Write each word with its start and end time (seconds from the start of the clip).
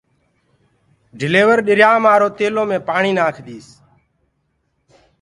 ڊليور 1.19 1.57
ڏريا 1.67 1.91
مآرو 2.03 2.27
تيلو 2.37 2.63
مي 2.69 2.77
پآڻيٚ 2.87 3.17
ناکِ 3.17 3.35
ديٚس 3.47 3.67